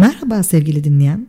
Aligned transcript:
Merhaba 0.00 0.42
sevgili 0.42 0.84
dinleyen. 0.84 1.26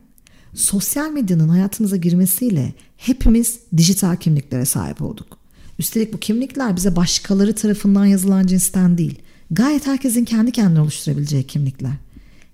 Sosyal 0.54 1.12
medyanın 1.12 1.50
hayatımıza 1.50 1.98
girmesiyle 1.98 2.74
hepimiz 2.98 3.60
dijital 3.78 4.16
kimliklere 4.16 4.66
sahip 4.66 5.02
olduk. 5.02 5.38
Üstelik 5.80 6.14
bu 6.14 6.20
kimlikler 6.20 6.76
bize 6.76 6.96
başkaları 6.96 7.56
tarafından 7.56 8.06
yazılan 8.06 8.48
cinsten 8.48 8.98
değil, 8.98 9.20
gayet 9.52 9.88
herkesin 9.88 10.26
kendi 10.26 10.52
kendine 10.52 10.82
oluşturabileceği 10.82 11.44
kimlikler. 11.44 11.92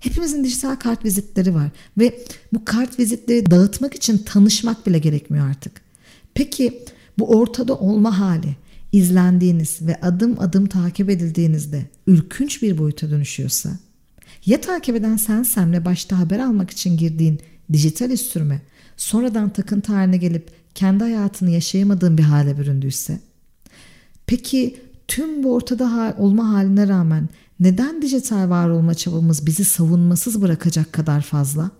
Hepimizin 0.00 0.44
dijital 0.44 0.76
kart 0.76 1.04
vizitleri 1.04 1.54
var 1.54 1.70
ve 1.98 2.24
bu 2.52 2.64
kart 2.64 2.98
vizitleri 2.98 3.50
dağıtmak 3.50 3.94
için 3.94 4.18
tanışmak 4.18 4.86
bile 4.86 4.98
gerekmiyor 4.98 5.50
artık. 5.50 5.72
Peki 6.34 6.82
bu 7.18 7.38
ortada 7.38 7.74
olma 7.74 8.18
hali 8.18 8.56
izlendiğiniz 8.92 9.78
ve 9.82 10.00
adım 10.00 10.40
adım 10.40 10.66
takip 10.66 11.10
edildiğinizde 11.10 11.86
ürkünç 12.06 12.62
bir 12.62 12.78
boyuta 12.78 13.10
dönüşüyorsa 13.10 13.70
ya 14.46 14.60
takip 14.60 14.96
eden 14.96 15.16
sensen 15.16 15.72
ve 15.72 15.84
başta 15.84 16.18
haber 16.18 16.38
almak 16.38 16.70
için 16.70 16.96
girdiğin 16.96 17.40
dijital 17.72 18.10
üstürme 18.10 18.60
sonradan 18.96 19.50
takıntı 19.50 19.92
haline 19.92 20.16
gelip 20.16 20.50
kendi 20.74 21.04
hayatını 21.04 21.50
yaşayamadığın 21.50 22.18
bir 22.18 22.22
hale 22.22 22.58
büründüyse? 22.58 23.20
Peki 24.26 24.80
tüm 25.08 25.42
bu 25.42 25.54
ortada 25.54 26.14
olma 26.18 26.48
haline 26.48 26.88
rağmen 26.88 27.28
neden 27.60 28.02
dijital 28.02 28.50
var 28.50 28.68
olma 28.68 28.94
çabamız 28.94 29.46
bizi 29.46 29.64
savunmasız 29.64 30.42
bırakacak 30.42 30.92
kadar 30.92 31.20
fazla? 31.20 31.70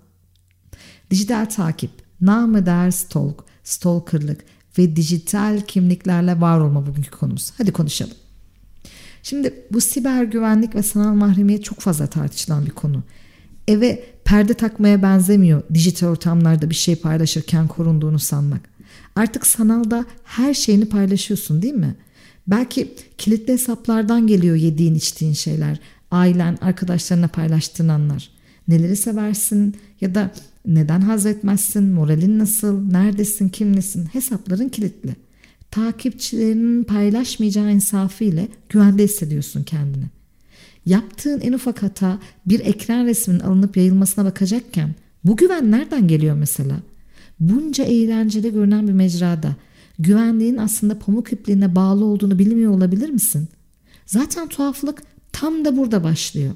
Dijital 1.10 1.44
takip, 1.44 1.90
namı 2.20 2.66
değer 2.66 2.90
stalk, 2.90 3.44
stalkerlık 3.64 4.44
ve 4.78 4.96
dijital 4.96 5.60
kimliklerle 5.66 6.40
var 6.40 6.60
olma 6.60 6.86
bugünkü 6.86 7.10
konumuz. 7.10 7.52
Hadi 7.58 7.72
konuşalım. 7.72 8.14
Şimdi 9.22 9.54
bu 9.72 9.80
siber 9.80 10.24
güvenlik 10.24 10.74
ve 10.74 10.82
sanal 10.82 11.14
mahremiyet 11.14 11.64
çok 11.64 11.80
fazla 11.80 12.06
tartışılan 12.06 12.66
bir 12.66 12.70
konu. 12.70 13.02
Eve 13.68 14.04
perde 14.24 14.54
takmaya 14.54 15.02
benzemiyor 15.02 15.62
dijital 15.74 16.08
ortamlarda 16.08 16.70
bir 16.70 16.74
şey 16.74 16.96
paylaşırken 16.96 17.68
korunduğunu 17.68 18.18
sanmak. 18.18 18.60
Artık 19.16 19.46
sanalda 19.46 20.04
her 20.24 20.54
şeyini 20.54 20.84
paylaşıyorsun 20.84 21.62
değil 21.62 21.74
mi? 21.74 21.94
Belki 22.46 22.94
kilitli 23.18 23.52
hesaplardan 23.52 24.26
geliyor 24.26 24.56
yediğin 24.56 24.94
içtiğin 24.94 25.32
şeyler. 25.32 25.80
Ailen, 26.10 26.58
arkadaşlarına 26.60 27.28
paylaştığın 27.28 27.88
anlar. 27.88 28.30
Neleri 28.68 28.96
seversin 28.96 29.76
ya 30.00 30.14
da 30.14 30.30
neden 30.66 31.00
haz 31.00 31.26
etmezsin, 31.26 31.84
moralin 31.84 32.38
nasıl, 32.38 32.90
neredesin, 32.90 33.48
kimlesin 33.48 34.06
hesapların 34.06 34.68
kilitli. 34.68 35.16
Takipçilerinin 35.70 36.84
paylaşmayacağı 36.84 37.72
insafı 37.72 38.24
ile 38.24 38.48
güvende 38.68 39.04
hissediyorsun 39.04 39.62
kendini. 39.62 40.04
Yaptığın 40.86 41.40
en 41.40 41.52
ufak 41.52 41.82
hata 41.82 42.18
bir 42.46 42.60
ekran 42.60 43.06
resminin 43.06 43.40
alınıp 43.40 43.76
yayılmasına 43.76 44.24
bakacakken 44.24 44.94
bu 45.24 45.36
güven 45.36 45.70
nereden 45.70 46.08
geliyor 46.08 46.36
mesela? 46.36 46.76
Bunca 47.40 47.84
eğlenceli 47.84 48.52
görünen 48.52 48.88
bir 48.88 48.92
mecrada 48.92 49.56
güvenliğin 49.98 50.56
aslında 50.56 50.98
pamuk 50.98 51.32
ipliğine 51.32 51.74
bağlı 51.74 52.04
olduğunu 52.04 52.38
bilmiyor 52.38 52.72
olabilir 52.72 53.10
misin? 53.10 53.48
Zaten 54.06 54.48
tuhaflık 54.48 55.02
tam 55.32 55.64
da 55.64 55.76
burada 55.76 56.04
başlıyor. 56.04 56.52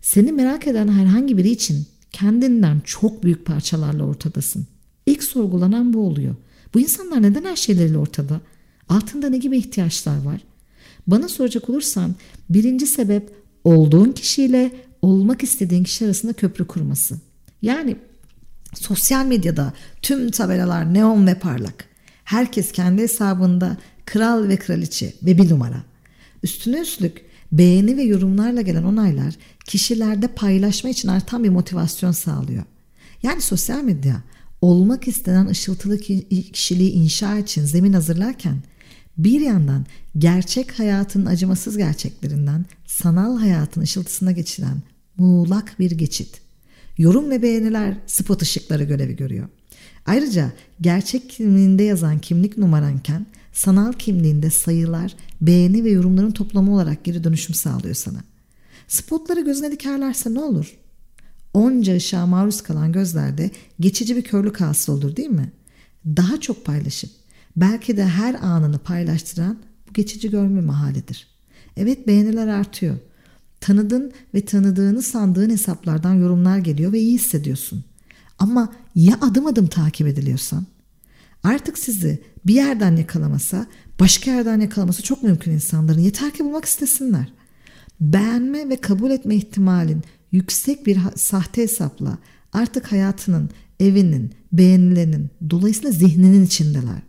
Seni 0.00 0.32
merak 0.32 0.66
eden 0.66 0.88
herhangi 0.88 1.36
biri 1.36 1.50
için 1.50 1.86
kendinden 2.12 2.80
çok 2.84 3.24
büyük 3.24 3.46
parçalarla 3.46 4.04
ortadasın. 4.04 4.66
İlk 5.06 5.22
sorgulanan 5.22 5.92
bu 5.92 6.06
oluyor. 6.06 6.34
Bu 6.74 6.80
insanlar 6.80 7.22
neden 7.22 7.44
her 7.44 7.56
şeyleriyle 7.56 7.98
ortada? 7.98 8.40
Altında 8.88 9.28
ne 9.28 9.38
gibi 9.38 9.58
ihtiyaçlar 9.58 10.22
var? 10.22 10.40
Bana 11.06 11.28
soracak 11.28 11.70
olursan 11.70 12.14
birinci 12.50 12.86
sebep 12.86 13.32
olduğun 13.64 14.12
kişiyle 14.12 14.72
olmak 15.02 15.42
istediğin 15.42 15.84
kişi 15.84 16.04
arasında 16.04 16.32
köprü 16.32 16.66
kurması. 16.66 17.18
Yani 17.62 17.96
sosyal 18.74 19.26
medyada 19.26 19.72
tüm 20.02 20.30
tabelalar 20.30 20.94
neon 20.94 21.26
ve 21.26 21.34
parlak. 21.34 21.84
Herkes 22.24 22.72
kendi 22.72 23.02
hesabında 23.02 23.76
kral 24.04 24.48
ve 24.48 24.56
kraliçe 24.56 25.14
ve 25.22 25.38
bir 25.38 25.50
numara. 25.50 25.82
Üstüne 26.42 26.80
üstlük 26.80 27.24
beğeni 27.52 27.96
ve 27.96 28.02
yorumlarla 28.02 28.60
gelen 28.60 28.82
onaylar 28.82 29.34
kişilerde 29.64 30.28
paylaşma 30.28 30.90
için 30.90 31.08
artan 31.08 31.44
bir 31.44 31.48
motivasyon 31.48 32.12
sağlıyor. 32.12 32.64
Yani 33.22 33.40
sosyal 33.40 33.82
medya 33.82 34.22
olmak 34.60 35.08
istenen 35.08 35.46
ışıltılı 35.46 35.98
kişiliği 35.98 36.92
inşa 36.92 37.38
için 37.38 37.64
zemin 37.64 37.92
hazırlarken 37.92 38.56
bir 39.18 39.40
yandan 39.40 39.86
gerçek 40.18 40.78
hayatın 40.78 41.26
acımasız 41.26 41.76
gerçeklerinden 41.76 42.64
sanal 42.86 43.38
hayatın 43.38 43.80
ışıltısına 43.80 44.32
geçilen 44.32 44.82
muğlak 45.16 45.78
bir 45.78 45.90
geçit. 45.90 46.40
Yorum 46.98 47.30
ve 47.30 47.42
beğeniler 47.42 47.94
spot 48.06 48.42
ışıkları 48.42 48.84
görevi 48.84 49.16
görüyor. 49.16 49.48
Ayrıca 50.06 50.52
gerçek 50.80 51.30
kimliğinde 51.30 51.82
yazan 51.82 52.18
kimlik 52.18 52.58
numaranken 52.58 53.26
sanal 53.52 53.92
kimliğinde 53.92 54.50
sayılar, 54.50 55.16
beğeni 55.40 55.84
ve 55.84 55.90
yorumların 55.90 56.30
toplamı 56.30 56.74
olarak 56.74 57.04
geri 57.04 57.24
dönüşüm 57.24 57.54
sağlıyor 57.54 57.94
sana. 57.94 58.18
Spotları 58.88 59.40
gözüne 59.40 59.72
dikerlerse 59.72 60.34
ne 60.34 60.40
olur? 60.40 60.76
Onca 61.54 61.96
ışığa 61.96 62.26
maruz 62.26 62.60
kalan 62.60 62.92
gözlerde 62.92 63.50
geçici 63.80 64.16
bir 64.16 64.22
körlük 64.22 64.60
hasıl 64.60 64.92
olur 64.92 65.16
değil 65.16 65.28
mi? 65.28 65.52
Daha 66.06 66.40
çok 66.40 66.64
paylaşıp 66.64 67.10
belki 67.56 67.96
de 67.96 68.04
her 68.04 68.34
anını 68.34 68.78
paylaştıran 68.78 69.58
bu 69.88 69.92
geçici 69.92 70.30
görme 70.30 70.72
halidir. 70.72 71.26
Evet 71.76 72.06
beğeniler 72.06 72.48
artıyor. 72.48 72.96
Tanıdın 73.60 74.12
ve 74.34 74.44
tanıdığını 74.44 75.02
sandığın 75.02 75.50
hesaplardan 75.50 76.14
yorumlar 76.14 76.58
geliyor 76.58 76.92
ve 76.92 76.98
iyi 76.98 77.14
hissediyorsun. 77.14 77.84
Ama 78.38 78.72
ya 78.94 79.18
adım 79.20 79.46
adım 79.46 79.66
takip 79.66 80.06
ediliyorsan? 80.06 80.66
Artık 81.42 81.78
sizi 81.78 82.22
bir 82.46 82.54
yerden 82.54 82.96
yakalamasa 82.96 83.66
başka 84.00 84.30
yerden 84.30 84.60
yakalaması 84.60 85.02
çok 85.02 85.22
mümkün 85.22 85.52
insanların. 85.52 86.00
Yeter 86.00 86.30
ki 86.30 86.44
bulmak 86.44 86.64
istesinler. 86.64 87.32
Beğenme 88.00 88.68
ve 88.68 88.76
kabul 88.76 89.10
etme 89.10 89.36
ihtimalin 89.36 90.02
yüksek 90.32 90.86
bir 90.86 90.98
sahte 91.16 91.62
hesapla 91.62 92.18
artık 92.52 92.92
hayatının, 92.92 93.50
evinin, 93.80 94.32
beğenilerinin, 94.52 95.30
dolayısıyla 95.50 95.90
zihninin 95.90 96.46
içindeler. 96.46 97.02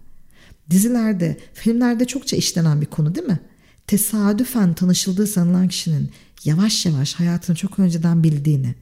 Dizilerde, 0.70 1.38
filmlerde 1.54 2.06
çokça 2.06 2.38
işlenen 2.38 2.82
bir 2.82 2.86
konu 2.86 3.16
değil 3.16 3.28
mi? 3.28 3.40
Tesadüfen 3.88 4.74
tanışıldığı 4.74 5.28
sanılan 5.28 5.68
kişinin 5.68 6.10
yavaş 6.44 6.86
yavaş 6.86 7.14
hayatını 7.14 7.56
çok 7.56 7.80
önceden 7.80 8.24
bildiğini, 8.24 8.76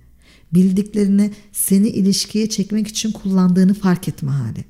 bildiklerini 0.54 1.32
seni 1.52 1.88
ilişkiye 1.88 2.50
çekmek 2.50 2.88
için 2.88 3.12
kullandığını 3.12 3.74
fark 3.74 4.08
etme 4.08 4.32
hali. 4.32 4.66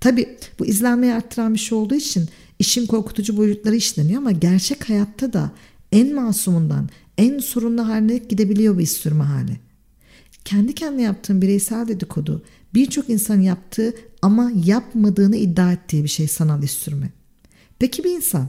Tabi 0.00 0.36
bu 0.58 0.66
izlenmeyi 0.66 1.12
arttıran 1.12 1.54
bir 1.54 1.58
şey 1.58 1.78
olduğu 1.78 1.94
için 1.94 2.28
işin 2.58 2.86
korkutucu 2.86 3.36
boyutları 3.36 3.76
işleniyor 3.76 4.20
ama 4.20 4.32
gerçek 4.32 4.88
hayatta 4.88 5.32
da 5.32 5.50
en 5.92 6.14
masumundan 6.14 6.88
en 7.18 7.38
sorunlu 7.38 7.88
haline 7.88 8.18
gidebiliyor 8.18 8.76
bu 8.76 8.80
iş 8.80 8.90
sürme 8.90 9.24
hali. 9.24 9.58
Kendi 10.44 10.74
kendine 10.74 11.02
yaptığın 11.02 11.42
bireysel 11.42 11.88
dedikodu 11.88 12.44
birçok 12.74 13.10
insan 13.10 13.40
yaptığı 13.40 13.94
ama 14.22 14.52
yapmadığını 14.64 15.36
iddia 15.36 15.72
ettiği 15.72 16.04
bir 16.04 16.08
şey 16.08 16.28
sanal 16.28 16.62
iş 16.62 16.70
sürme. 16.70 17.10
Peki 17.78 18.04
bir 18.04 18.10
insan 18.10 18.48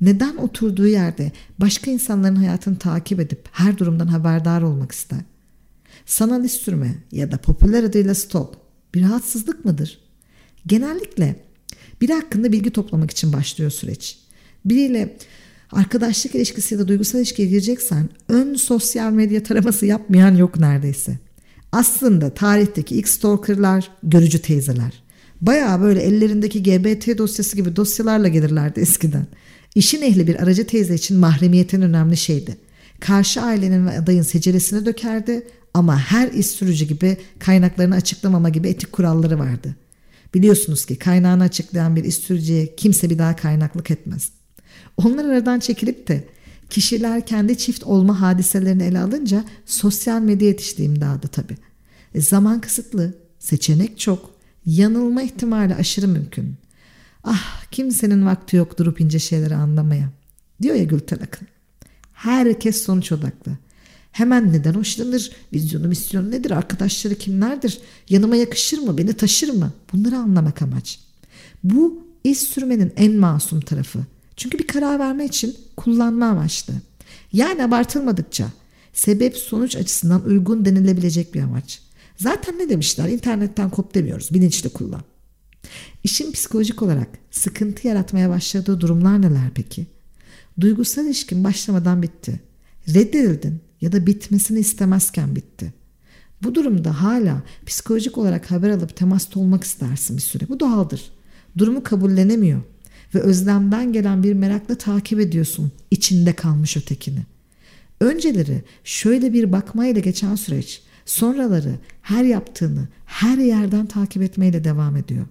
neden 0.00 0.36
oturduğu 0.36 0.86
yerde 0.86 1.32
başka 1.58 1.90
insanların 1.90 2.36
hayatını 2.36 2.78
takip 2.78 3.20
edip 3.20 3.48
her 3.52 3.78
durumdan 3.78 4.06
haberdar 4.06 4.62
olmak 4.62 4.92
ister? 4.92 5.20
Sanal 6.06 6.44
iş 6.44 6.52
sürme 6.52 6.94
ya 7.12 7.32
da 7.32 7.38
popüler 7.38 7.84
adıyla 7.84 8.14
stalk 8.14 8.54
bir 8.94 9.02
rahatsızlık 9.02 9.64
mıdır? 9.64 9.98
Genellikle 10.66 11.36
biri 12.00 12.12
hakkında 12.12 12.52
bilgi 12.52 12.70
toplamak 12.70 13.10
için 13.10 13.32
başlıyor 13.32 13.70
süreç. 13.70 14.18
Biriyle 14.64 15.16
arkadaşlık 15.72 16.34
ilişkisi 16.34 16.74
ya 16.74 16.80
da 16.80 16.88
duygusal 16.88 17.18
ilişkiye 17.18 17.48
gireceksen 17.48 18.08
ön 18.28 18.54
sosyal 18.54 19.12
medya 19.12 19.42
taraması 19.42 19.86
yapmayan 19.86 20.36
yok 20.36 20.58
neredeyse. 20.58 21.18
Aslında 21.72 22.30
tarihteki 22.30 22.94
ilk 22.94 23.08
stalkerlar 23.08 23.90
görücü 24.02 24.42
teyzeler. 24.42 25.02
Baya 25.40 25.80
böyle 25.80 26.00
ellerindeki 26.00 26.62
GBT 26.62 27.18
dosyası 27.18 27.56
gibi 27.56 27.76
dosyalarla 27.76 28.28
gelirlerdi 28.28 28.80
eskiden. 28.80 29.26
İşin 29.74 30.02
ehli 30.02 30.26
bir 30.26 30.42
aracı 30.42 30.66
teyze 30.66 30.94
için 30.94 31.16
mahremiyetin 31.16 31.82
önemli 31.82 32.16
şeydi. 32.16 32.56
Karşı 33.00 33.42
ailenin 33.42 33.86
ve 33.86 33.98
adayın 33.98 34.22
seceresini 34.22 34.86
dökerdi 34.86 35.46
ama 35.74 35.98
her 35.98 36.32
iş 36.32 36.46
sürücü 36.46 36.84
gibi 36.84 37.16
kaynaklarını 37.38 37.94
açıklamama 37.94 38.48
gibi 38.48 38.68
etik 38.68 38.92
kuralları 38.92 39.38
vardı. 39.38 39.76
Biliyorsunuz 40.34 40.86
ki 40.86 40.96
kaynağını 40.96 41.42
açıklayan 41.42 41.96
bir 41.96 42.04
iş 42.04 42.14
sürücüye 42.14 42.76
kimse 42.76 43.10
bir 43.10 43.18
daha 43.18 43.36
kaynaklık 43.36 43.90
etmez. 43.90 44.30
Onlar 44.96 45.24
aradan 45.24 45.60
çekilip 45.60 46.08
de 46.08 46.28
kişiler 46.70 47.26
kendi 47.26 47.58
çift 47.58 47.84
olma 47.84 48.20
hadiselerini 48.20 48.82
ele 48.82 48.98
alınca 48.98 49.44
sosyal 49.66 50.20
medya 50.20 50.48
yetişti 50.48 51.00
da 51.00 51.28
tabii. 51.32 51.56
E, 52.14 52.20
zaman 52.20 52.60
kısıtlı, 52.60 53.14
seçenek 53.38 53.98
çok, 53.98 54.30
yanılma 54.66 55.22
ihtimali 55.22 55.74
aşırı 55.74 56.08
mümkün. 56.08 56.54
Ah 57.24 57.64
kimsenin 57.70 58.26
vakti 58.26 58.56
yok 58.56 58.78
durup 58.78 59.00
ince 59.00 59.18
şeyleri 59.18 59.54
anlamaya. 59.54 60.08
Diyor 60.62 60.74
ya 60.74 60.84
Gülten 60.84 61.16
Akın. 61.16 61.48
Herkes 62.12 62.82
sonuç 62.82 63.12
odaklı. 63.12 63.52
Hemen 64.12 64.52
neden 64.52 64.74
hoşlanır? 64.74 65.30
Vizyonu 65.52 65.88
misyonu 65.88 66.30
nedir? 66.30 66.50
Arkadaşları 66.50 67.14
kimlerdir? 67.14 67.80
Yanıma 68.08 68.36
yakışır 68.36 68.78
mı? 68.78 68.98
Beni 68.98 69.12
taşır 69.12 69.48
mı? 69.48 69.72
Bunları 69.92 70.16
anlamak 70.16 70.62
amaç. 70.62 71.00
Bu 71.64 72.06
iz 72.24 72.38
sürmenin 72.38 72.92
en 72.96 73.16
masum 73.16 73.60
tarafı. 73.60 73.98
Çünkü 74.36 74.58
bir 74.58 74.66
karar 74.66 74.98
verme 74.98 75.24
için 75.24 75.56
kullanma 75.76 76.26
amaçlı. 76.26 76.74
Yani 77.32 77.64
abartılmadıkça 77.64 78.46
sebep 78.92 79.36
sonuç 79.36 79.76
açısından 79.76 80.24
uygun 80.24 80.64
denilebilecek 80.64 81.34
bir 81.34 81.42
amaç. 81.42 81.82
Zaten 82.16 82.58
ne 82.58 82.68
demişler? 82.68 83.08
İnternetten 83.08 83.70
kop 83.70 83.94
demiyoruz. 83.94 84.34
Bilinçli 84.34 84.68
kullan. 84.68 85.02
İşin 86.04 86.32
psikolojik 86.32 86.82
olarak 86.82 87.08
sıkıntı 87.30 87.88
yaratmaya 87.88 88.30
başladığı 88.30 88.80
durumlar 88.80 89.22
neler 89.22 89.50
peki? 89.54 89.86
Duygusal 90.60 91.06
ilişkin 91.06 91.44
başlamadan 91.44 92.02
bitti. 92.02 92.40
Reddedildin 92.88 93.60
ya 93.80 93.92
da 93.92 94.06
bitmesini 94.06 94.58
istemezken 94.58 95.36
bitti. 95.36 95.72
Bu 96.42 96.54
durumda 96.54 97.02
hala 97.02 97.42
psikolojik 97.66 98.18
olarak 98.18 98.50
haber 98.50 98.70
alıp 98.70 98.96
temasta 98.96 99.40
olmak 99.40 99.64
istersin 99.64 100.16
bir 100.16 100.22
süre. 100.22 100.48
Bu 100.48 100.60
doğaldır. 100.60 101.12
Durumu 101.58 101.82
kabullenemiyor 101.82 102.60
ve 103.14 103.20
özlemden 103.20 103.92
gelen 103.92 104.22
bir 104.22 104.32
merakla 104.32 104.74
takip 104.74 105.20
ediyorsun 105.20 105.72
içinde 105.90 106.32
kalmış 106.32 106.76
ötekini. 106.76 107.22
Önceleri 108.00 108.62
şöyle 108.84 109.32
bir 109.32 109.52
bakmayla 109.52 110.00
geçen 110.00 110.34
süreç 110.34 110.82
sonraları 111.06 111.78
her 112.02 112.24
yaptığını 112.24 112.88
her 113.06 113.38
yerden 113.38 113.86
takip 113.86 114.22
etmeyle 114.22 114.64
devam 114.64 114.96
ediyor. 114.96 115.26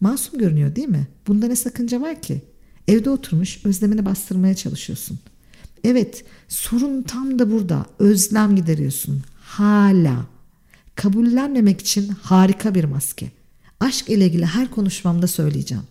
Masum 0.00 0.38
görünüyor 0.38 0.76
değil 0.76 0.88
mi? 0.88 1.06
Bunda 1.26 1.46
ne 1.46 1.56
sakınca 1.56 2.00
var 2.00 2.22
ki? 2.22 2.42
Evde 2.88 3.10
oturmuş 3.10 3.60
özlemini 3.64 4.04
bastırmaya 4.04 4.54
çalışıyorsun. 4.54 5.18
Evet 5.84 6.24
sorun 6.48 7.02
tam 7.02 7.38
da 7.38 7.50
burada. 7.50 7.86
Özlem 7.98 8.56
gideriyorsun. 8.56 9.22
Hala. 9.40 10.26
Kabullenmemek 10.94 11.80
için 11.80 12.08
harika 12.22 12.74
bir 12.74 12.84
maske. 12.84 13.30
Aşk 13.80 14.08
ile 14.08 14.26
ilgili 14.26 14.46
her 14.46 14.70
konuşmamda 14.70 15.26
söyleyeceğim. 15.26 15.84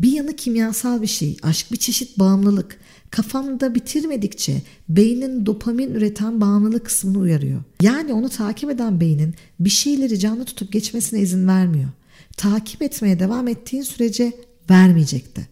Bir 0.00 0.12
yanı 0.12 0.36
kimyasal 0.36 1.02
bir 1.02 1.06
şey, 1.06 1.36
aşk 1.42 1.72
bir 1.72 1.76
çeşit 1.76 2.18
bağımlılık. 2.18 2.78
Kafamda 3.10 3.74
bitirmedikçe 3.74 4.62
beynin 4.88 5.46
dopamin 5.46 5.94
üreten 5.94 6.40
bağımlılık 6.40 6.86
kısmını 6.86 7.18
uyarıyor. 7.18 7.62
Yani 7.82 8.12
onu 8.12 8.28
takip 8.28 8.70
eden 8.70 9.00
beynin 9.00 9.34
bir 9.60 9.70
şeyleri 9.70 10.18
canlı 10.18 10.44
tutup 10.44 10.72
geçmesine 10.72 11.20
izin 11.20 11.48
vermiyor. 11.48 11.90
Takip 12.36 12.82
etmeye 12.82 13.18
devam 13.18 13.48
ettiğin 13.48 13.82
sürece 13.82 14.32
vermeyecekti. 14.70 15.48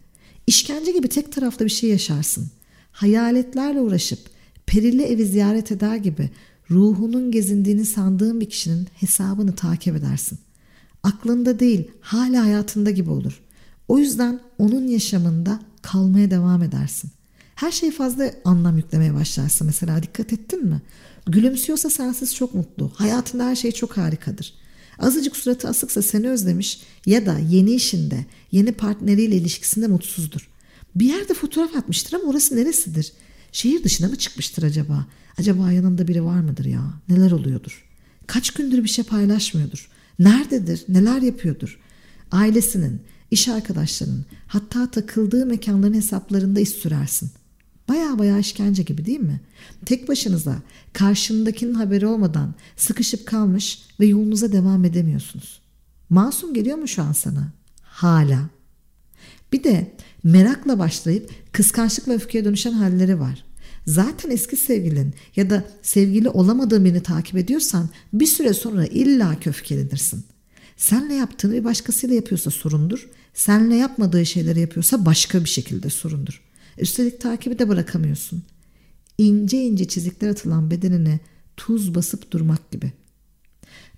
İşkence 0.46 0.92
gibi 0.92 1.08
tek 1.08 1.32
taraflı 1.32 1.64
bir 1.64 1.70
şey 1.70 1.90
yaşarsın. 1.90 2.50
Hayaletlerle 2.92 3.80
uğraşıp 3.80 4.18
perili 4.66 5.02
evi 5.02 5.24
ziyaret 5.26 5.72
eder 5.72 5.96
gibi 5.96 6.30
ruhunun 6.70 7.30
gezindiğini 7.30 7.84
sandığın 7.84 8.40
bir 8.40 8.50
kişinin 8.50 8.88
hesabını 8.94 9.54
takip 9.54 9.96
edersin. 9.96 10.38
Aklında 11.02 11.60
değil, 11.60 11.90
hala 12.00 12.44
hayatında 12.44 12.90
gibi 12.90 13.10
olur. 13.10 13.40
O 13.88 13.98
yüzden 13.98 14.40
onun 14.58 14.86
yaşamında 14.86 15.60
kalmaya 15.82 16.30
devam 16.30 16.62
edersin. 16.62 17.10
Her 17.54 17.72
şey 17.72 17.90
fazla 17.90 18.30
anlam 18.44 18.76
yüklemeye 18.76 19.14
başlarsın 19.14 19.66
mesela 19.66 20.02
dikkat 20.02 20.32
ettin 20.32 20.64
mi? 20.64 20.82
Gülümsüyorsa 21.26 21.90
sensiz 21.90 22.34
çok 22.34 22.54
mutlu. 22.54 22.92
Hayatında 22.94 23.46
her 23.46 23.56
şey 23.56 23.72
çok 23.72 23.96
harikadır. 23.96 24.54
Azıcık 24.98 25.36
suratı 25.36 25.68
asıksa 25.68 26.02
seni 26.02 26.28
özlemiş 26.28 26.80
ya 27.06 27.26
da 27.26 27.38
yeni 27.38 27.74
işinde, 27.74 28.26
yeni 28.52 28.72
partneriyle 28.72 29.36
ilişkisinde 29.36 29.86
mutsuzdur. 29.86 30.48
Bir 30.94 31.06
yerde 31.06 31.34
fotoğraf 31.34 31.76
atmıştır 31.76 32.16
ama 32.16 32.30
orası 32.30 32.56
neresidir? 32.56 33.12
Şehir 33.52 33.84
dışına 33.84 34.08
mı 34.08 34.16
çıkmıştır 34.16 34.62
acaba? 34.62 35.06
Acaba 35.38 35.72
yanında 35.72 36.08
biri 36.08 36.24
var 36.24 36.40
mıdır 36.40 36.64
ya? 36.64 36.82
Neler 37.08 37.30
oluyordur? 37.30 37.84
Kaç 38.26 38.50
gündür 38.50 38.84
bir 38.84 38.88
şey 38.88 39.04
paylaşmıyordur? 39.04 39.88
Nerededir? 40.18 40.84
Neler 40.88 41.22
yapıyordur? 41.22 41.80
Ailesinin, 42.30 43.00
iş 43.30 43.48
arkadaşlarının, 43.48 44.26
hatta 44.46 44.90
takıldığı 44.90 45.46
mekanların 45.46 45.94
hesaplarında 45.94 46.60
iz 46.60 46.68
sürersin. 46.68 47.30
Baya 47.88 48.18
baya 48.18 48.38
işkence 48.38 48.82
gibi 48.82 49.06
değil 49.06 49.20
mi? 49.20 49.40
Tek 49.86 50.08
başınıza 50.08 50.56
karşındakinin 50.92 51.74
haberi 51.74 52.06
olmadan 52.06 52.54
sıkışıp 52.76 53.26
kalmış 53.26 53.82
ve 54.00 54.06
yolunuza 54.06 54.52
devam 54.52 54.84
edemiyorsunuz. 54.84 55.60
Masum 56.10 56.54
geliyor 56.54 56.78
mu 56.78 56.88
şu 56.88 57.02
an 57.02 57.12
sana? 57.12 57.52
Hala. 57.82 58.50
Bir 59.52 59.64
de 59.64 59.96
merakla 60.24 60.78
başlayıp 60.78 61.30
kıskançlık 61.52 62.08
ve 62.08 62.14
öfkeye 62.14 62.44
dönüşen 62.44 62.72
halleri 62.72 63.20
var. 63.20 63.44
Zaten 63.86 64.30
eski 64.30 64.56
sevgilin 64.56 65.14
ya 65.36 65.50
da 65.50 65.64
sevgili 65.82 66.28
olamadığın 66.28 66.84
birini 66.84 67.02
takip 67.02 67.36
ediyorsan 67.36 67.88
bir 68.12 68.26
süre 68.26 68.54
sonra 68.54 68.86
illa 68.86 69.36
öfkelenirsin. 69.46 70.24
Senle 70.78 71.14
yaptığını 71.14 71.52
bir 71.52 71.64
başkasıyla 71.64 72.16
yapıyorsa 72.16 72.50
sorundur. 72.50 73.08
Senle 73.34 73.76
yapmadığı 73.76 74.26
şeyleri 74.26 74.60
yapıyorsa 74.60 75.06
başka 75.06 75.44
bir 75.44 75.48
şekilde 75.48 75.90
sorundur. 75.90 76.42
Üstelik 76.78 77.20
takibi 77.20 77.58
de 77.58 77.68
bırakamıyorsun. 77.68 78.42
İnce 79.18 79.62
ince 79.62 79.88
çizikler 79.88 80.28
atılan 80.28 80.70
bedenine 80.70 81.20
tuz 81.56 81.94
basıp 81.94 82.30
durmak 82.30 82.70
gibi. 82.70 82.92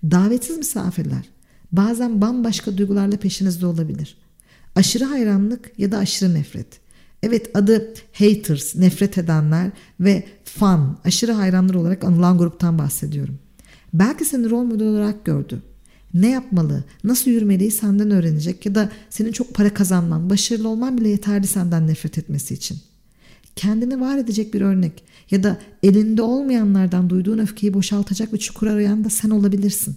Davetsiz 0.03 0.57
misafirler 0.57 1.29
bazen 1.71 2.21
bambaşka 2.21 2.77
duygularla 2.77 3.17
peşinizde 3.17 3.65
olabilir. 3.65 4.17
Aşırı 4.75 5.03
hayranlık 5.03 5.71
ya 5.77 5.91
da 5.91 5.97
aşırı 5.97 6.33
nefret. 6.33 6.79
Evet 7.23 7.51
adı 7.53 7.93
haters, 8.13 8.75
nefret 8.75 9.17
edenler 9.17 9.71
ve 9.99 10.27
fan, 10.43 10.97
aşırı 11.03 11.31
hayranlar 11.31 11.73
olarak 11.73 12.03
anılan 12.03 12.37
gruptan 12.37 12.79
bahsediyorum. 12.79 13.39
Belki 13.93 14.25
seni 14.25 14.49
rol 14.49 14.63
model 14.63 14.87
olarak 14.87 15.25
gördü. 15.25 15.61
Ne 16.13 16.29
yapmalı, 16.29 16.83
nasıl 17.03 17.31
yürümeliyi 17.31 17.71
senden 17.71 18.11
öğrenecek 18.11 18.65
ya 18.65 18.75
da 18.75 18.91
senin 19.09 19.31
çok 19.31 19.53
para 19.53 19.73
kazanman, 19.73 20.29
başarılı 20.29 20.69
olman 20.69 20.97
bile 20.97 21.09
yeterli 21.09 21.47
senden 21.47 21.87
nefret 21.87 22.17
etmesi 22.17 22.53
için. 22.53 22.77
Kendini 23.55 24.01
var 24.01 24.17
edecek 24.17 24.53
bir 24.53 24.61
örnek 24.61 25.03
ya 25.31 25.43
da 25.43 25.57
elinde 25.83 26.21
olmayanlardan 26.21 27.09
duyduğun 27.09 27.37
öfkeyi 27.37 27.73
boşaltacak 27.73 28.33
bir 28.33 28.37
çukur 28.37 28.67
arayan 28.67 29.03
da 29.03 29.09
sen 29.09 29.29
olabilirsin. 29.29 29.95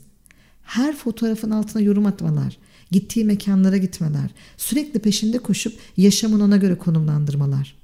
Her 0.63 0.97
fotoğrafın 0.97 1.51
altına 1.51 1.83
yorum 1.83 2.07
atmalar, 2.07 2.59
gittiği 2.91 3.25
mekanlara 3.25 3.77
gitmeler, 3.77 4.31
sürekli 4.57 5.01
peşinde 5.01 5.39
koşup 5.39 5.79
yaşamını 5.97 6.45
ona 6.45 6.57
göre 6.57 6.79
konumlandırmalar. 6.79 7.77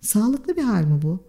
Sağlıklı 0.00 0.56
bir 0.56 0.62
hal 0.62 0.84
mi 0.84 1.02
bu? 1.02 1.20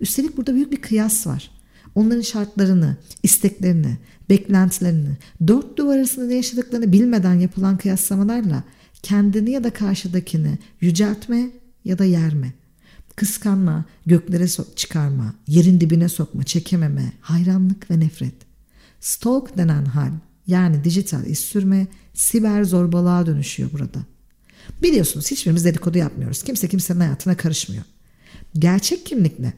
Üstelik 0.00 0.36
burada 0.36 0.54
büyük 0.54 0.72
bir 0.72 0.80
kıyas 0.80 1.26
var. 1.26 1.50
Onların 1.96 2.20
şartlarını, 2.20 2.96
isteklerini, 3.22 3.98
beklentilerini, 4.30 5.16
dört 5.46 5.78
duvar 5.78 5.96
arasında 5.96 6.26
ne 6.26 6.34
yaşadıklarını 6.34 6.92
bilmeden 6.92 7.34
yapılan 7.34 7.76
kıyaslamalarla 7.76 8.64
kendini 9.02 9.50
ya 9.50 9.64
da 9.64 9.70
karşıdakini 9.70 10.58
yüceltme 10.80 11.50
ya 11.84 11.98
da 11.98 12.04
yerme. 12.04 12.52
Kıskanma, 13.16 13.84
göklere 14.06 14.46
çıkarma, 14.76 15.34
yerin 15.48 15.80
dibine 15.80 16.08
sokma, 16.08 16.44
çekememe, 16.44 17.12
hayranlık 17.20 17.90
ve 17.90 18.00
nefret. 18.00 18.34
Stalk 19.00 19.58
denen 19.58 19.84
hal 19.84 20.10
yani 20.46 20.84
dijital 20.84 21.26
iz 21.26 21.38
sürme 21.38 21.86
siber 22.14 22.64
zorbalığa 22.64 23.26
dönüşüyor 23.26 23.72
burada. 23.72 23.98
Biliyorsunuz 24.82 25.30
hiçbirimiz 25.30 25.64
dedikodu 25.64 25.98
yapmıyoruz. 25.98 26.42
Kimse 26.42 26.68
kimsenin 26.68 27.00
hayatına 27.00 27.36
karışmıyor. 27.36 27.84
Gerçek 28.54 29.06
kimlik 29.06 29.38
ne? 29.38 29.52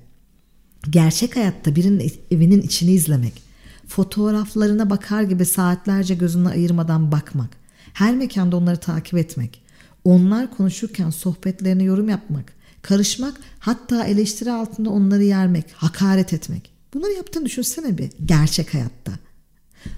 Gerçek 0.91 1.37
hayatta 1.37 1.77
birinin 1.77 2.13
evinin 2.31 2.63
içini 2.63 2.91
izlemek, 2.91 3.43
fotoğraflarına 3.87 4.91
bakar 4.91 5.23
gibi 5.23 5.45
saatlerce 5.45 6.15
gözünü 6.15 6.49
ayırmadan 6.49 7.13
bakmak, 7.13 7.51
her 7.93 8.17
mekanda 8.17 8.57
onları 8.57 8.77
takip 8.77 9.15
etmek, 9.19 9.63
onlar 10.05 10.57
konuşurken 10.57 11.11
sohbetlerine 11.11 11.83
yorum 11.83 12.09
yapmak, 12.09 12.53
karışmak 12.83 13.35
hatta 13.59 14.05
eleştiri 14.05 14.53
altında 14.53 14.91
onları 14.91 15.25
yermek, 15.25 15.65
hakaret 15.73 16.33
etmek. 16.33 16.71
Bunları 16.95 17.13
yaptığını 17.13 17.45
düşünsene 17.45 17.99
bir 17.99 18.11
gerçek 18.27 18.75
hayatta. 18.75 19.13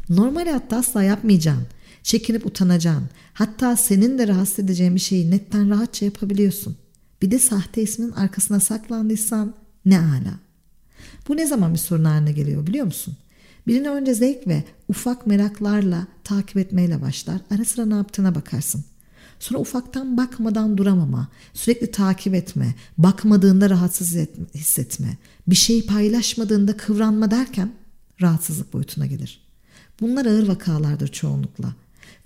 Normal 0.08 0.44
hayatta 0.44 0.76
asla 0.76 1.02
yapmayacağın, 1.02 1.66
çekinip 2.02 2.46
utanacağın, 2.46 3.04
hatta 3.32 3.76
senin 3.76 4.18
de 4.18 4.28
rahatsız 4.28 4.58
edeceğin 4.58 4.94
bir 4.94 5.00
şeyi 5.00 5.30
netten 5.30 5.70
rahatça 5.70 6.04
yapabiliyorsun. 6.04 6.76
Bir 7.22 7.30
de 7.30 7.38
sahte 7.38 7.82
ismin 7.82 8.10
arkasına 8.10 8.60
saklandıysan 8.60 9.54
ne 9.86 9.98
ala. 9.98 10.49
Bu 11.28 11.36
ne 11.36 11.46
zaman 11.46 11.72
bir 11.72 11.78
sorun 11.78 12.04
haline 12.04 12.32
geliyor 12.32 12.66
biliyor 12.66 12.86
musun? 12.86 13.16
Birini 13.66 13.90
önce 13.90 14.14
zevk 14.14 14.46
ve 14.46 14.64
ufak 14.88 15.26
meraklarla 15.26 16.06
takip 16.24 16.56
etmeyle 16.56 17.02
başlar. 17.02 17.40
Ara 17.50 17.64
sıra 17.64 17.86
ne 17.86 17.94
yaptığına 17.94 18.34
bakarsın. 18.34 18.84
Sonra 19.40 19.60
ufaktan 19.60 20.16
bakmadan 20.16 20.78
duramama, 20.78 21.28
sürekli 21.54 21.90
takip 21.90 22.34
etme, 22.34 22.74
bakmadığında 22.98 23.70
rahatsız 23.70 24.16
hissetme, 24.54 25.16
bir 25.46 25.54
şey 25.54 25.86
paylaşmadığında 25.86 26.76
kıvranma 26.76 27.30
derken 27.30 27.72
rahatsızlık 28.20 28.72
boyutuna 28.72 29.06
gelir. 29.06 29.40
Bunlar 30.00 30.26
ağır 30.26 30.48
vakalardır 30.48 31.08
çoğunlukla 31.08 31.74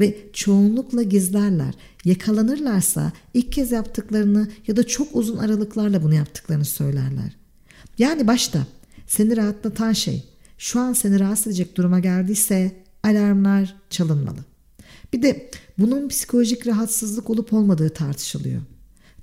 ve 0.01 0.17
çoğunlukla 0.33 1.03
gizlerler. 1.03 1.75
Yakalanırlarsa 2.05 3.13
ilk 3.35 3.53
kez 3.53 3.73
yaptıklarını 3.73 4.49
ya 4.67 4.77
da 4.77 4.87
çok 4.87 5.17
uzun 5.17 5.37
aralıklarla 5.37 6.03
bunu 6.03 6.15
yaptıklarını 6.15 6.65
söylerler. 6.65 7.37
Yani 7.99 8.27
başta 8.27 8.67
seni 9.07 9.37
rahatlatan 9.37 9.93
şey 9.93 10.25
şu 10.59 10.81
an 10.81 10.93
seni 10.93 11.21
rahatsız 11.21 11.47
edecek 11.47 11.77
duruma 11.77 12.01
geldiyse 12.01 12.77
alarmlar 13.03 13.77
çalınmalı. 13.91 14.39
Bir 15.13 15.23
de 15.23 15.51
bunun 15.79 16.09
psikolojik 16.09 16.67
rahatsızlık 16.67 17.31
olup 17.31 17.53
olmadığı 17.53 17.91
tartışılıyor. 17.91 18.63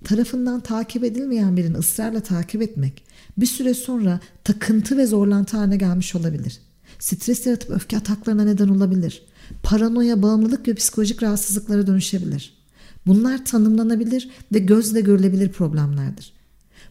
Tarafından 0.03 0.59
takip 0.59 1.03
edilmeyen 1.03 1.57
birini 1.57 1.77
ısrarla 1.77 2.19
takip 2.19 2.61
etmek 2.61 3.03
bir 3.37 3.45
süre 3.45 3.73
sonra 3.73 4.19
takıntı 4.43 4.97
ve 4.97 5.05
zorlantı 5.05 5.57
haline 5.57 5.77
gelmiş 5.77 6.15
olabilir. 6.15 6.59
Stres 6.99 7.45
yaratıp 7.45 7.69
öfke 7.69 7.97
ataklarına 7.97 8.43
neden 8.43 8.67
olabilir. 8.67 9.23
Paranoya, 9.63 10.21
bağımlılık 10.21 10.67
ve 10.67 10.73
psikolojik 10.73 11.23
rahatsızlıklara 11.23 11.87
dönüşebilir. 11.87 12.61
Bunlar 13.07 13.45
tanımlanabilir 13.45 14.29
ve 14.53 14.59
gözle 14.59 15.01
görülebilir 15.01 15.49
problemlerdir. 15.49 16.33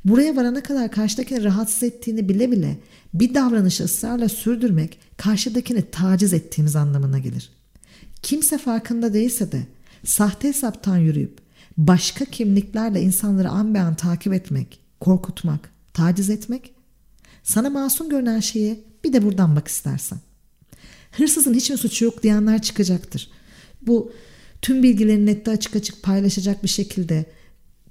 Buraya 0.04 0.36
varana 0.36 0.62
kadar 0.62 0.90
karşıdakini 0.90 1.44
rahatsız 1.44 1.82
ettiğini 1.82 2.28
bile 2.28 2.50
bile 2.50 2.78
bir 3.14 3.34
davranışı 3.34 3.84
ısrarla 3.84 4.28
sürdürmek 4.28 4.98
karşıdakini 5.16 5.90
taciz 5.90 6.32
ettiğimiz 6.32 6.76
anlamına 6.76 7.18
gelir. 7.18 7.50
Kimse 8.22 8.58
farkında 8.58 9.14
değilse 9.14 9.52
de 9.52 9.66
sahte 10.04 10.48
hesaptan 10.48 10.96
yürüyüp 10.96 11.38
başka 11.76 12.24
kimliklerle 12.24 13.02
insanları 13.02 13.48
an 13.48 13.74
be 13.74 13.80
an 13.80 13.94
takip 13.94 14.32
etmek, 14.32 14.80
korkutmak, 15.00 15.70
taciz 15.92 16.30
etmek 16.30 16.72
sana 17.42 17.70
masum 17.70 18.08
görünen 18.08 18.40
şeye 18.40 18.80
bir 19.04 19.12
de 19.12 19.24
buradan 19.24 19.56
bak 19.56 19.68
istersen. 19.68 20.18
Hırsızın 21.12 21.54
hiçbir 21.54 21.76
suçu 21.76 22.04
yok 22.04 22.22
diyenler 22.22 22.62
çıkacaktır. 22.62 23.30
Bu 23.82 24.12
tüm 24.62 24.82
bilgilerini 24.82 25.26
nette 25.26 25.50
açık 25.50 25.76
açık 25.76 26.02
paylaşacak 26.02 26.62
bir 26.62 26.68
şekilde 26.68 27.26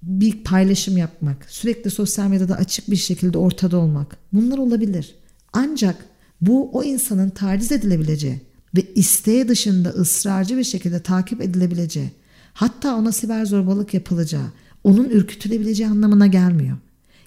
bir 0.04 0.44
paylaşım 0.44 0.98
yapmak, 0.98 1.46
sürekli 1.50 1.90
sosyal 1.90 2.28
medyada 2.28 2.56
açık 2.56 2.90
bir 2.90 2.96
şekilde 2.96 3.38
ortada 3.38 3.78
olmak 3.78 4.18
bunlar 4.34 4.58
olabilir. 4.58 5.16
Ancak 5.54 6.06
bu 6.42 6.70
o 6.74 6.84
insanın 6.84 7.30
taciz 7.30 7.72
edilebileceği 7.72 8.42
ve 8.76 8.94
isteği 8.94 9.48
dışında 9.48 9.90
ısrarcı 9.90 10.58
bir 10.58 10.64
şekilde 10.64 11.00
takip 11.00 11.42
edilebileceği, 11.42 12.12
hatta 12.54 12.96
ona 12.96 13.12
siber 13.12 13.46
zorbalık 13.46 13.94
yapılacağı, 13.94 14.52
onun 14.84 15.10
ürkütülebileceği 15.10 15.90
anlamına 15.90 16.28
gelmiyor. 16.28 16.78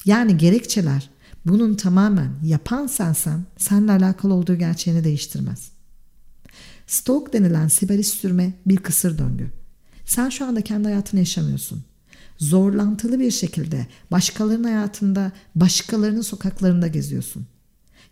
Yani 0.04 0.36
gerekçeler 0.36 1.10
bunun 1.46 1.74
tamamen 1.74 2.30
yapan 2.44 2.86
sensen 2.86 3.44
seninle 3.58 3.92
alakalı 3.92 4.34
olduğu 4.34 4.54
gerçeğini 4.54 5.04
değiştirmez. 5.04 5.70
Stalk 6.86 7.32
denilen 7.32 7.68
siber 7.68 8.02
sürme 8.02 8.52
bir 8.66 8.76
kısır 8.76 9.18
döngü. 9.18 9.50
Sen 10.04 10.28
şu 10.28 10.46
anda 10.46 10.60
kendi 10.60 10.84
hayatını 10.84 11.20
yaşamıyorsun. 11.20 11.84
Zorlantılı 12.42 13.20
bir 13.20 13.30
şekilde 13.30 13.86
başkalarının 14.10 14.64
hayatında, 14.64 15.32
başkalarının 15.54 16.20
sokaklarında 16.20 16.86
geziyorsun. 16.86 17.46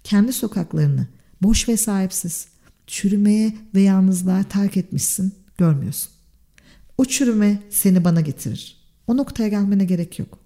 Kendi 0.04 0.32
sokaklarını 0.32 1.06
boş 1.42 1.68
ve 1.68 1.76
sahipsiz, 1.76 2.48
çürümeye 2.86 3.56
ve 3.74 3.80
yalnızlığa 3.80 4.42
terk 4.42 4.76
etmişsin, 4.76 5.34
görmüyorsun. 5.58 6.12
O 6.98 7.04
çürüme 7.04 7.62
seni 7.70 8.04
bana 8.04 8.20
getirir. 8.20 8.76
O 9.06 9.16
noktaya 9.16 9.48
gelmene 9.48 9.84
gerek 9.84 10.18
yok. 10.18 10.38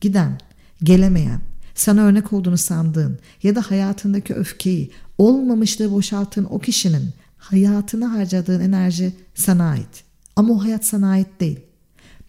Giden, 0.00 0.40
gelemeyen, 0.82 1.40
sana 1.74 2.02
örnek 2.02 2.32
olduğunu 2.32 2.58
sandığın 2.58 3.18
ya 3.42 3.56
da 3.56 3.62
hayatındaki 3.62 4.34
öfkeyi, 4.34 4.90
olmamışlığı 5.18 5.92
boşalttığın 5.92 6.46
o 6.50 6.58
kişinin 6.58 7.10
hayatına 7.38 8.12
harcadığın 8.12 8.60
enerji 8.60 9.12
sana 9.34 9.70
ait. 9.70 10.04
Ama 10.36 10.54
o 10.54 10.62
hayat 10.62 10.86
sana 10.86 11.10
ait 11.10 11.40
değil. 11.40 11.69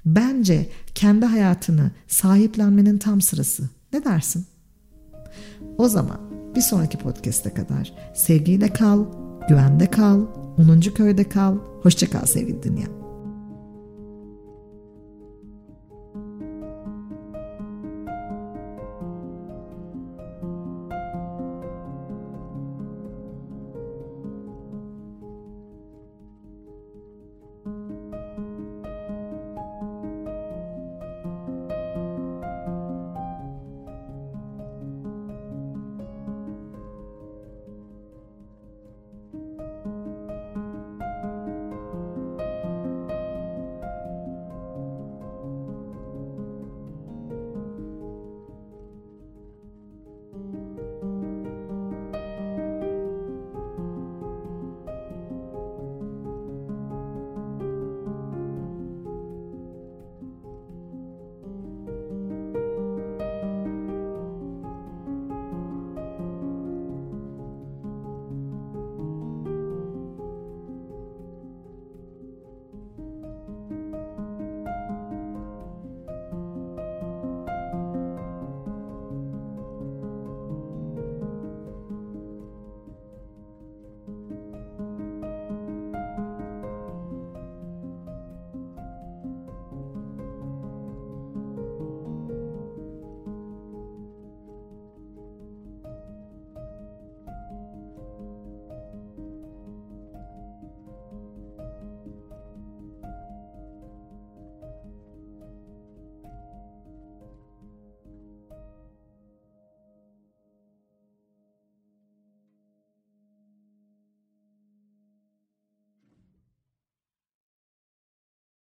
Bence 0.06 0.70
kendi 0.96 1.26
hayatını 1.26 1.92
sahiplenmenin 2.08 2.98
tam 2.98 3.22
sırası. 3.22 3.70
Ne 3.94 4.04
dersin? 4.04 4.46
O 5.78 5.88
zaman 5.88 6.20
bir 6.56 6.62
sonraki 6.62 6.98
podcast'e 6.98 7.54
kadar 7.54 7.94
sevgiyle 8.16 8.74
kal, 8.74 9.06
güvende 9.50 9.92
kal, 9.92 10.22
10. 10.58 10.80
köyde 10.80 11.30
kal. 11.30 11.58
Hoşça 11.84 12.10
kal 12.10 12.26
sevgili 12.26 12.64
dinleyen. 12.64 13.01